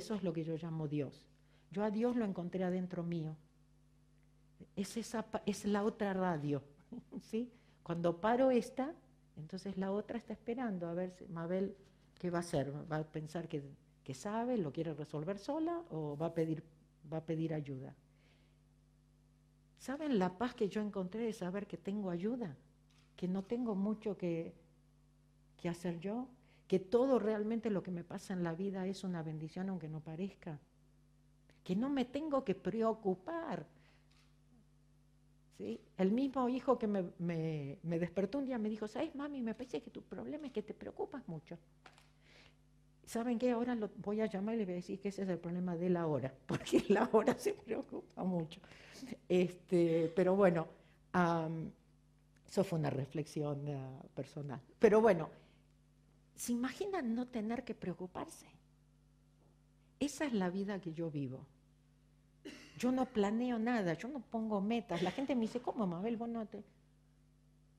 [0.00, 1.28] eso es lo que yo llamo Dios.
[1.70, 3.36] Yo a Dios lo encontré adentro mío.
[4.74, 6.62] Es, esa, es la otra radio.
[7.30, 7.52] ¿sí?
[7.82, 8.94] Cuando paro esta,
[9.36, 11.76] entonces la otra está esperando a ver si Mabel
[12.18, 12.72] qué va a hacer.
[12.90, 13.62] ¿Va a pensar que,
[14.02, 16.64] que sabe, lo quiere resolver sola o va a pedir,
[17.12, 17.94] va a pedir ayuda?
[19.78, 22.56] ¿Saben la paz que yo encontré de saber que tengo ayuda?
[23.16, 24.54] Que no tengo mucho que,
[25.58, 26.26] que hacer yo,
[26.70, 29.98] que todo realmente lo que me pasa en la vida es una bendición aunque no
[29.98, 30.56] parezca,
[31.64, 33.66] que no me tengo que preocupar.
[35.58, 35.80] ¿Sí?
[35.96, 39.40] El mismo hijo que me, me, despertó un día me dijo, ¿sabes, mami?
[39.40, 41.58] Me parece que tu problema es que te preocupas mucho.
[43.04, 43.50] ¿Saben qué?
[43.50, 45.74] Ahora lo voy a llamar y le voy a decir que ese es el problema
[45.76, 48.60] de la hora, porque la hora se preocupa mucho.
[49.28, 50.68] Este, pero bueno,
[52.48, 54.60] eso fue una reflexión uh, personal.
[54.78, 55.30] Pero bueno,
[56.40, 58.46] ¿Se imaginan no tener que preocuparse?
[59.98, 61.44] Esa es la vida que yo vivo.
[62.78, 65.02] Yo no planeo nada, yo no pongo metas.
[65.02, 66.16] La gente me dice, ¿cómo, Mabel?
[66.16, 66.64] Vos no te...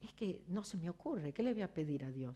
[0.04, 2.36] Es que no se me ocurre, ¿qué le voy a pedir a Dios?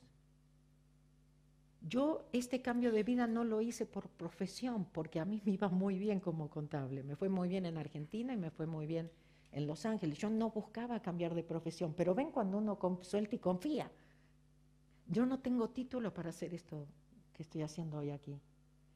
[1.87, 5.69] Yo este cambio de vida no lo hice por profesión, porque a mí me iba
[5.69, 7.03] muy bien como contable.
[7.03, 9.11] Me fue muy bien en Argentina y me fue muy bien
[9.51, 10.17] en Los Ángeles.
[10.17, 13.91] Yo no buscaba cambiar de profesión, pero ven cuando uno suelta y confía.
[15.07, 16.87] Yo no tengo título para hacer esto
[17.33, 18.39] que estoy haciendo hoy aquí,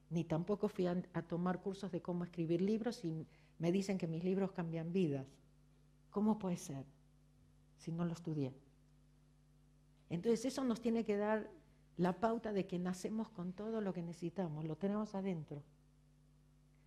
[0.10, 3.28] ni tampoco fui a, tomar cursos de cómo escribir libros y
[3.60, 5.28] me dicen que mis libros cambian vidas.
[6.10, 6.86] ¿Cómo puede ser
[7.78, 8.54] si no lo estudié?
[10.10, 11.52] Entonces eso nos tiene que dar
[11.98, 15.62] la pauta de que nacemos con todo lo que necesitamos, lo tenemos adentro.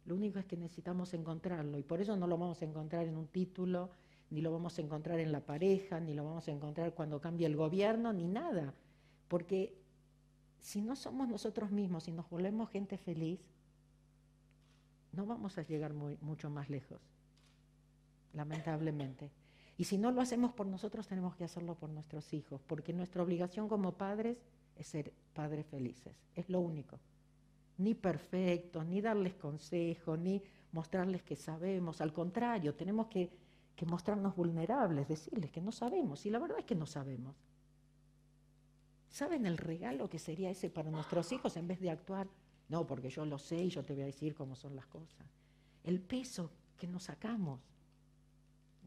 [0.04, 3.16] Lo único es que necesitamos encontrarlo y por eso no lo vamos a encontrar en
[3.16, 3.90] un título,
[4.30, 7.46] ni lo vamos a encontrar en la pareja, ni lo vamos a encontrar cuando cambie
[7.46, 8.74] el gobierno, ni nada.
[9.32, 9.74] Porque
[10.60, 13.40] si no somos nosotros mismos y nos volvemos gente feliz,
[15.12, 17.00] no vamos a llegar mucho más lejos,
[18.34, 19.30] lamentablemente.
[19.78, 23.22] Y si no lo hacemos por nosotros, tenemos que hacerlo por nuestros hijos, porque nuestra
[23.22, 24.36] obligación como padres
[24.76, 26.98] es ser padres felices, es lo único.
[27.78, 30.42] Ni perfectos, ni darles consejos, ni
[30.72, 33.30] mostrarles que sabemos, al contrario, tenemos que,
[33.74, 37.34] que mostrarnos vulnerables, decirles que no sabemos, y la verdad es que no sabemos.
[39.12, 42.28] ¿Saben el regalo que sería ese para nuestros hijos en vez de actuar?
[42.70, 45.26] No, porque yo lo sé y yo te voy a decir cómo son las cosas.
[45.84, 47.60] El peso que nos sacamos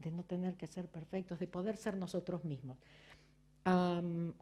[0.02, 2.76] de no tener que ser perfectos, de poder ser nosotros mismos.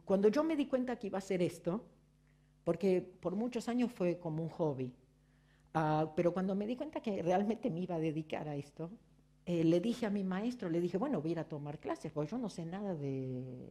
[0.05, 1.85] cuando yo me di cuenta que iba a hacer esto,
[2.63, 4.91] porque por muchos años fue como un hobby,
[5.75, 8.89] ah, pero cuando me di cuenta que realmente me iba a dedicar a esto,
[9.45, 12.11] eh, le dije a mi maestro, le dije, bueno, voy a ir a tomar clases,
[12.11, 13.69] porque yo no sé nada de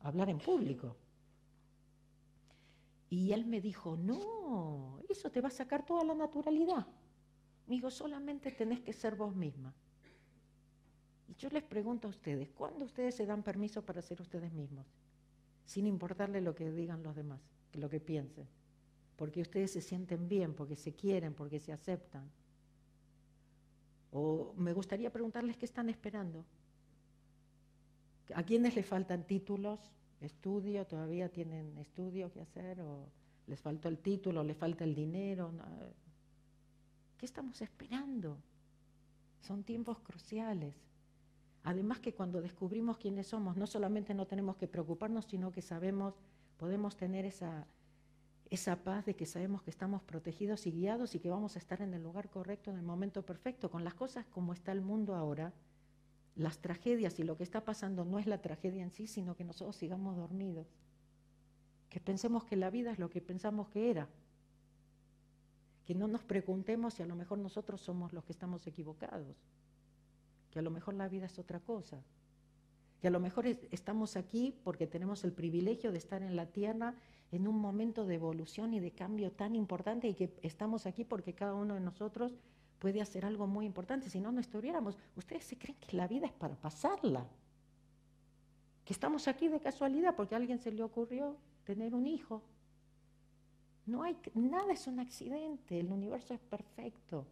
[0.00, 0.96] hablar en público.
[3.08, 6.86] Y él me dijo, no, eso te va a sacar toda la naturalidad.
[7.66, 9.74] Me dijo, solamente tenés que ser vos misma.
[11.28, 14.86] Y yo les pregunto a ustedes, ¿cuándo ustedes se dan permiso para ser ustedes mismos?
[15.64, 17.40] Sin importarle lo que digan los demás,
[17.72, 18.46] lo que piensen.
[19.16, 22.30] Porque ustedes se sienten bien, porque se quieren, porque se aceptan.
[24.12, 26.44] O me gustaría preguntarles qué están esperando.
[28.34, 29.80] ¿A quiénes les faltan títulos?
[30.20, 33.08] Estudio, todavía tienen estudio que hacer o
[33.46, 35.52] les faltó el título, les falta el dinero.
[37.16, 38.38] ¿Qué estamos esperando?
[39.40, 40.74] Son tiempos cruciales.
[41.62, 46.14] Además que cuando descubrimos quiénes somos, no solamente no tenemos que preocuparnos, sino que sabemos,
[46.58, 47.66] podemos tener esa,
[48.50, 51.82] esa paz de que sabemos que estamos protegidos y guiados y que vamos a estar
[51.82, 53.70] en el lugar correcto en el momento perfecto.
[53.70, 55.52] Con las cosas como está el mundo ahora,
[56.36, 59.44] las tragedias y lo que está pasando no es la tragedia en sí, sino que
[59.44, 60.66] nosotros sigamos dormidos.
[61.88, 64.08] Que pensemos que la vida es lo que pensamos que era.
[65.86, 69.36] Que no nos preguntemos si a lo mejor nosotros somos los que estamos equivocados.
[70.50, 72.02] Que a lo mejor la vida es otra cosa.
[73.00, 76.94] Que a lo mejor estamos aquí porque tenemos el privilegio de estar en la tierra
[77.32, 81.34] en un momento de evolución y de cambio tan importante y que estamos aquí porque
[81.34, 82.34] cada uno de nosotros
[82.78, 84.96] puede hacer algo muy importante, si no, no estuviéramos.
[85.16, 87.26] Ustedes se creen que la vida es para pasarla,
[88.84, 92.42] que estamos aquí de casualidad porque a alguien se le ocurrió tener un hijo.
[93.86, 97.26] No hay, nada es un accidente, el universo es perfecto.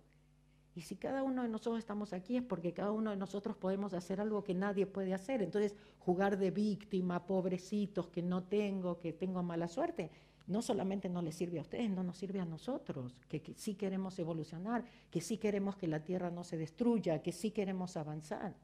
[0.77, 3.95] Y si cada uno de nosotros estamos aquí es porque cada uno de nosotros podemos
[3.95, 5.41] hacer algo que nadie puede hacer.
[5.43, 10.11] Entonces, jugar de víctima, pobrecitos, que no tengo, que tengo mala suerte,
[10.47, 13.75] no solamente no les sirve a ustedes, no nos sirve a nosotros, que, que, sí
[13.75, 18.55] queremos evolucionar, que sí queremos que la tierra no se destruya, que sí queremos avanzar.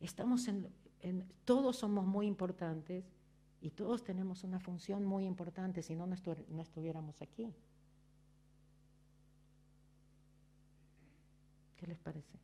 [0.00, 0.68] Estamos en,
[1.44, 3.04] todos somos muy importantes
[3.60, 7.52] y todos tenemos una función muy importante, si no, no estuviéramos aquí.
[11.76, 12.38] ¿Qué les parece?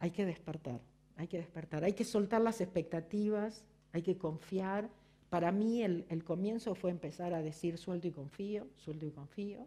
[0.00, 0.80] Hay que despertar,
[1.16, 3.64] hay que despertar, hay que soltar las expectativas,
[3.96, 4.90] hay que confiar.
[5.30, 9.66] Para mí el, comienzo fue empezar a decir suelto y confío, suelto y confío.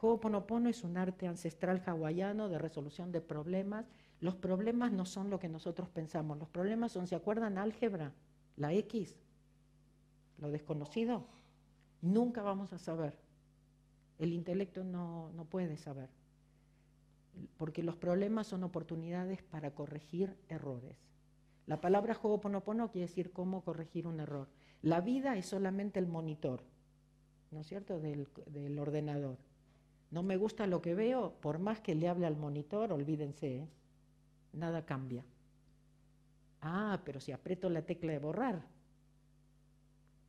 [0.00, 3.84] Ho'oponopono es un arte ancestral hawaiano de resolución de problemas.
[4.20, 8.12] Los problemas no son lo que nosotros pensamos, los problemas son, ¿se acuerdan álgebra?
[8.56, 9.16] La X,
[10.38, 11.26] lo desconocido.
[12.00, 13.18] Nunca vamos a saber.
[14.18, 16.08] El intelecto no, no puede saber.
[17.58, 21.11] Porque los problemas son oportunidades para corregir errores.
[21.66, 24.48] La palabra Ho'oponopono quiere decir cómo corregir un error.
[24.82, 26.64] La vida es solamente el monitor,
[27.50, 29.38] ¿no es cierto?, del, del ordenador.
[30.10, 33.68] No me gusta lo que veo, por más que le hable al monitor, olvídense, ¿eh?
[34.52, 35.24] nada cambia.
[36.60, 38.66] Ah, pero si aprieto la tecla de borrar,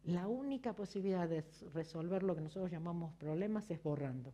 [0.03, 4.33] la única posibilidad de resolver lo que nosotros llamamos problemas es borrando.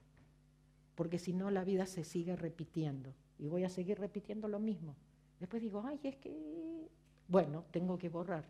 [0.96, 3.14] Porque si no, la vida se sigue repitiendo.
[3.38, 4.96] Y voy a seguir repitiendo lo mismo.
[5.40, 6.90] Después digo, ay, es que,
[7.28, 8.46] bueno, tengo que borrar.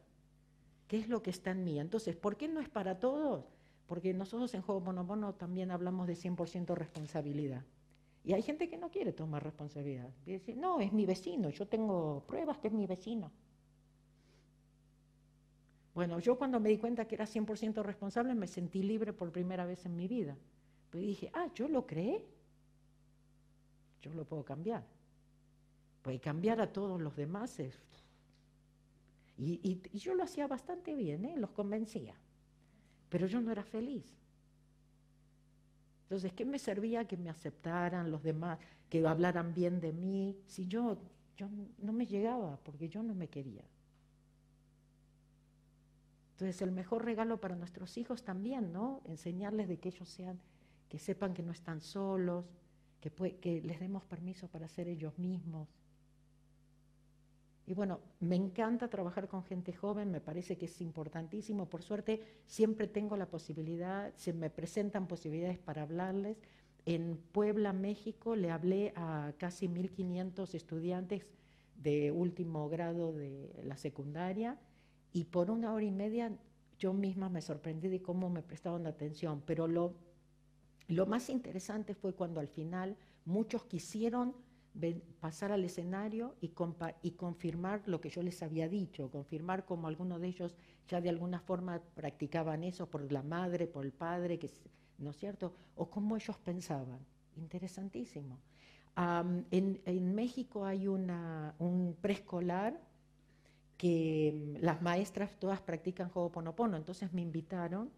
[0.87, 1.79] ¿Qué es lo que está en mí?
[1.79, 3.45] Entonces, ¿por qué no es para todos?
[3.87, 7.63] Porque nosotros en Juego Monomono también hablamos de 100% responsabilidad.
[8.23, 10.09] Y hay gente que no quiere tomar responsabilidad.
[10.25, 13.31] Y no, es mi vecino, yo tengo pruebas que es mi vecino.
[15.93, 19.65] Bueno, yo cuando me di cuenta que era 100% responsable me sentí libre por primera
[19.65, 20.37] vez en mi vida.
[20.89, 22.25] Pero dije, ah, yo lo creé.
[24.01, 24.83] Yo lo puedo cambiar.
[26.01, 27.79] Pues cambiar a todos los demás es...
[29.37, 31.35] Y, yo lo hacía bastante bien, ¿eh?
[31.37, 32.13] los convencía.
[33.09, 34.05] Pero yo no era feliz.
[36.03, 38.59] Entonces, ¿qué me servía que me aceptaran los demás,
[38.89, 40.97] que hablaran bien de mí, si yo,
[41.37, 41.47] yo
[41.77, 43.63] no me llegaba, porque yo no me quería?
[46.31, 49.01] Entonces, el mejor regalo para nuestros hijos también, ¿no?
[49.05, 50.39] Enseñarles de que ellos sean,
[50.89, 52.45] que sepan que no están solos,
[52.99, 55.67] que, que les demos permiso para ser ellos mismos.
[57.69, 61.69] Y bueno, me encanta trabajar con gente joven, me parece que es importantísimo.
[61.69, 66.41] Por suerte, siempre tengo la posibilidad, se me presentan posibilidades para hablarles.
[66.87, 71.27] En Puebla, México, le hablé a casi 1.500 estudiantes
[71.75, 74.57] de último grado de la secundaria
[75.13, 76.31] y por una hora y media
[76.79, 79.93] yo misma me sorprendí de cómo me prestaban atención, pero lo,
[80.87, 84.33] lo más interesante fue cuando al final muchos quisieron
[85.19, 86.49] pasar al escenario y,
[87.11, 90.55] confirmar lo que yo les había dicho, confirmar como algunos de ellos
[90.87, 94.49] ya de alguna forma practicaban eso por la madre, por el padre, que,
[94.97, 95.53] ¿no es cierto?
[95.75, 96.99] O cómo ellos pensaban.
[97.35, 98.37] Interesantísimo.
[98.97, 102.79] en, en, México hay un preescolar
[103.79, 107.89] que mm, las maestras todas practican Ho'oponopono, entonces me invitaron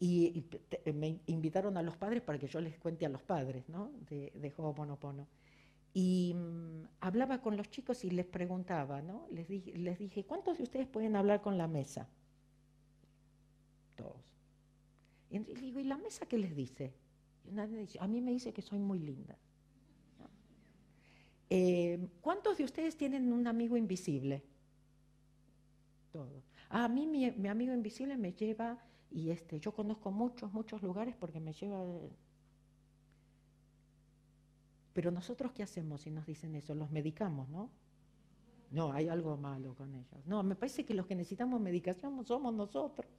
[0.00, 0.46] y,
[0.94, 3.90] me invitaron a los padres para que yo les cuente a los padres ¿no?
[4.08, 5.26] de, de Ho'oponopono.
[5.92, 9.26] Y mm, hablaba con los chicos y les preguntaba, ¿no?
[9.30, 12.08] Les dije, les dije, ¿cuántos de ustedes pueden hablar con la mesa?
[13.96, 14.22] Todos.
[15.30, 16.94] Y digo, ¿y la mesa qué les dice?
[17.44, 19.36] dice, a mí me dice que soy muy linda.
[21.48, 24.44] Eh, ¿Cuántos de ustedes tienen un amigo invisible?
[26.12, 26.42] todo.
[26.68, 28.78] a mí mi, amigo invisible me lleva,
[29.10, 31.84] y este, yo conozco muchos, muchos lugares porque me lleva...
[34.92, 36.74] Pero nosotros qué hacemos si nos dicen eso?
[36.74, 37.70] Los medicamos, ¿no?
[38.70, 40.26] No, hay algo malo con ellos.
[40.26, 43.10] No, me parece que los que necesitamos medicación somos nosotros.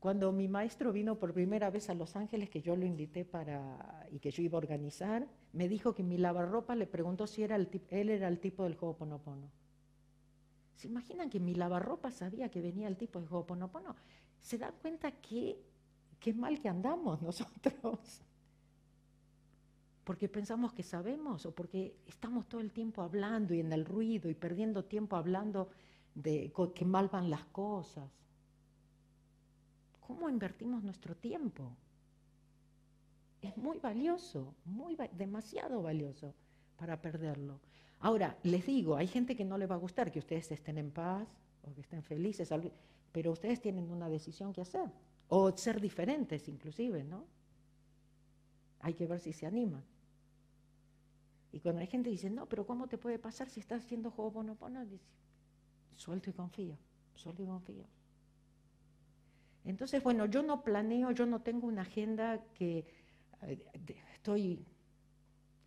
[0.00, 4.06] Cuando mi maestro vino por primera vez a Los Ángeles, que yo lo invité para
[4.10, 7.56] y que yo iba a organizar, me dijo que mi lavarropa le preguntó si era
[7.56, 9.48] él era el tipo del Ho'oponopono.
[10.74, 13.96] ¿Se imaginan que mi lavarropa sabía que venía el tipo de Ho'oponopono?
[14.40, 15.56] ¿Se dan cuenta que
[16.20, 18.20] qué mal que andamos nosotros?
[20.04, 24.28] Porque pensamos que sabemos o porque estamos todo el tiempo hablando y en el ruido
[24.28, 25.70] y perdiendo tiempo hablando
[26.14, 28.10] de que mal van las cosas.
[30.06, 31.74] ¿Cómo invertimos nuestro tiempo?
[33.40, 36.34] Es muy valioso, muy demasiado valioso
[36.76, 37.60] para perderlo.
[38.00, 40.90] Ahora, les digo, hay gente que no le va a gustar que ustedes estén en
[40.90, 41.26] paz
[41.62, 42.50] o que estén felices,
[43.10, 44.90] pero ustedes tienen una decisión que hacer,
[45.28, 47.24] o ser diferentes inclusive, ¿no?
[48.80, 49.82] Hay que ver si se animan.
[51.64, 54.84] Cuando hay gente dice, no, pero ¿cómo te puede pasar si estás haciendo juego bonopono?
[54.84, 55.06] Dice,
[55.96, 56.76] suelto y confío,
[57.14, 57.84] suelto y confío.
[59.64, 62.84] Entonces, bueno, yo no planeo, yo no tengo una agenda que
[63.40, 63.64] eh,
[64.12, 64.66] estoy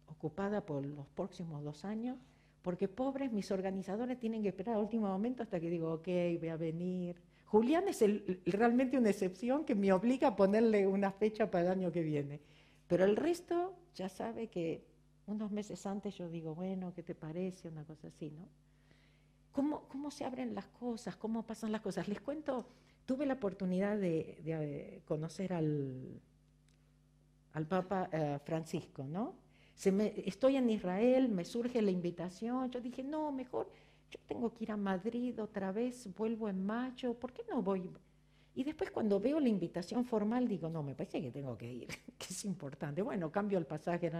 [0.05, 2.19] ocupada por los próximos dos años,
[2.61, 6.07] porque pobres mis organizadores tienen que esperar al último momento hasta que digo, ok,
[6.39, 7.19] voy a venir.
[7.45, 8.05] Julián es
[8.45, 12.39] realmente una excepción que me obliga a ponerle una fecha para el año que viene.
[12.87, 14.85] Pero el resto ya sabe que
[15.27, 17.67] unos meses antes yo digo, bueno, ¿qué te parece?
[17.67, 18.47] Una cosa así, ¿no?
[19.51, 21.15] ¿Cómo, cómo se abren las cosas?
[21.15, 22.07] ¿Cómo pasan las cosas?
[22.07, 22.67] Les cuento,
[23.05, 26.21] tuve la oportunidad de, eh, conocer al,
[27.53, 29.35] al Papa eh, Francisco, ¿no?
[29.73, 33.69] Se me, estoy en Israel, me surge la invitación, yo dije, no, mejor
[34.09, 37.89] yo tengo que ir a Madrid otra vez, vuelvo en mayo, ¿por qué no voy?
[38.55, 41.87] Y después cuando veo la invitación formal digo, no, me parece que tengo que ir,
[42.17, 43.03] que es importante.
[43.03, 44.11] Bueno, cambio el pasaje.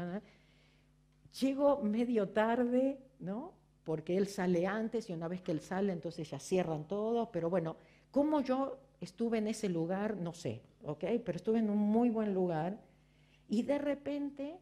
[1.39, 3.53] Llego medio tarde, ¿no?
[3.83, 7.31] Porque él sale antes y una vez que él sale, entonces ya cierran todo.
[7.31, 7.77] Pero bueno,
[8.11, 11.05] como yo estuve en ese lugar, no sé, ¿ok?
[11.23, 12.79] Pero estuve en un muy buen lugar
[13.47, 14.59] y de repente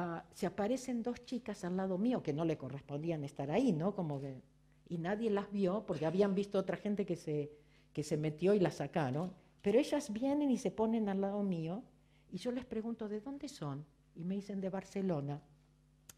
[0.00, 3.96] Ah, se aparecen dos chicas al lado mío que no le correspondían estar ahí, ¿no?
[3.96, 4.40] Como que,
[4.88, 7.50] y nadie las vio porque habían visto otra gente que se,
[7.92, 9.32] que se metió y las sacaron.
[9.60, 11.82] Pero ellas vienen y se ponen al lado mío
[12.30, 13.84] y yo les pregunto, ¿de dónde son?
[14.18, 15.40] Y me dicen, de Barcelona.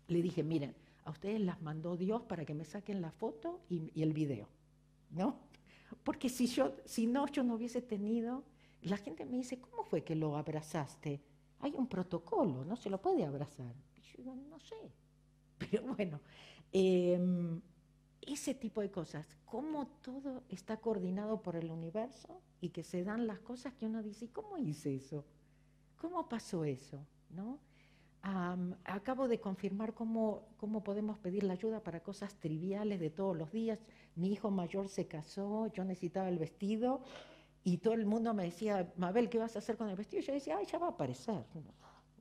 [0.08, 3.92] Le dije, miren, a ustedes las mandó Dios para que me saquen la foto y,
[3.94, 4.48] y el video,
[5.10, 5.36] ¿no?
[6.02, 8.42] Porque si, yo, si no, yo no hubiese tenido...
[8.82, 11.22] La gente me dice, ¿cómo fue que lo abrazaste?
[11.60, 13.74] hay un protocolo, no se lo puede abrazar.
[14.02, 14.92] yo digo, no sé.
[15.58, 16.20] Pero bueno,
[16.72, 17.60] em,
[18.22, 23.26] ese tipo de cosas, cómo todo está coordinado por el universo y que se dan
[23.26, 25.24] las cosas que uno dice, ¿cómo hice eso?
[25.98, 27.06] ¿Cómo pasó eso?
[27.30, 27.58] ¿No?
[28.22, 33.50] Acabo de confirmar cómo, cómo podemos pedir la ayuda para cosas triviales de todos los
[33.52, 33.78] días.
[34.16, 37.02] Mi hijo mayor se casó, yo necesitaba el vestido
[37.64, 40.22] y todo el mundo me decía, Mabel, ¿qué vas a hacer con el vestido?
[40.22, 41.44] Yo decía, ay, ya va a aparecer.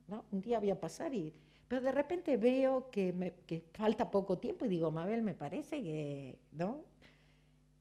[0.08, 0.24] ¿no?
[0.30, 1.32] Un día voy a pasar y...
[1.68, 5.82] Pero de repente veo que, me, que falta poco tiempo y digo, Mabel, me parece
[5.82, 6.38] que...
[6.52, 6.82] ¿no?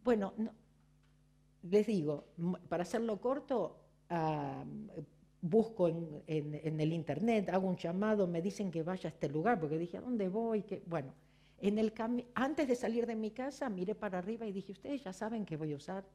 [0.04, 0.34] Bueno,
[1.64, 2.26] les digo,
[2.70, 3.78] para hacerlo corto,
[5.42, 9.78] busco en, el internet, hago un llamado, me dicen que vaya a este lugar, porque
[9.78, 10.64] dije, ¿a dónde voy?
[10.64, 11.14] Que, bueno,
[11.60, 11.94] en el
[12.36, 15.58] antes de salir de mi casa, miré para arriba y dije, ustedes ya saben que
[15.58, 16.06] voy a usar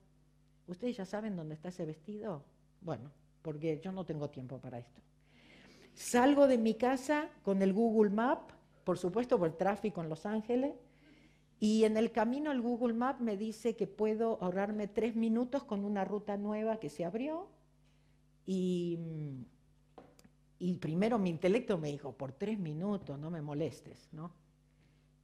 [0.67, 2.43] ¿Ustedes ya saben dónde está ese vestido?
[2.81, 3.11] Bueno,
[3.43, 5.01] porque yo no tengo tiempo para esto.
[5.95, 8.51] Salgo de mi casa con el Google Map,
[8.85, 10.75] por supuesto por el tráfico en Los Ángeles,
[11.61, 15.85] y en el camino el Google Map me dice que puedo ahorrarme tres minutos con
[15.85, 17.49] una ruta nueva que se abrió.
[18.47, 18.99] Y,
[20.59, 24.33] y primero mi intelecto me dijo, por tres minutos, no me molestes, ¿no?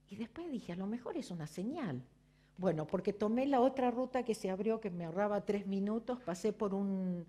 [0.08, 2.02] Y después dije, a lo mejor es una señal.
[2.58, 6.52] Bueno, porque tomé la otra ruta que se abrió, que me ahorraba tres minutos, pasé
[6.52, 7.24] por un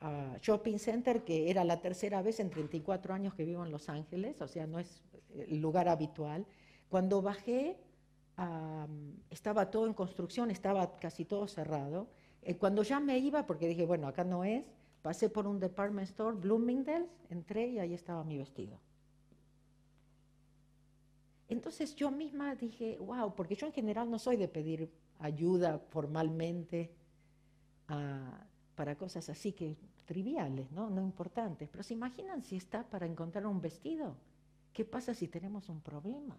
[0.00, 3.88] ah, shopping center que era la tercera vez en 34 años que vivo en Los
[3.88, 5.02] Ángeles, o sea, no es
[5.36, 6.46] el lugar habitual.
[6.88, 7.78] Cuando bajé,
[9.30, 12.08] estaba todo en construcción, estaba casi todo cerrado.
[12.42, 14.64] Eh, cuando ya me iba, porque dije, bueno, acá no es,
[15.02, 18.78] pasé por un department store, Bloomingdale's, entré y ahí estaba mi vestido.
[21.48, 26.90] Entonces yo misma dije, wow, porque yo en general no soy de pedir ayuda formalmente
[27.88, 30.88] ah, para cosas así que triviales, ¿no?
[30.88, 31.68] no importantes.
[31.68, 34.16] Pero se imaginan si está para encontrar un vestido.
[34.72, 36.38] ¿Qué pasa si tenemos un problema?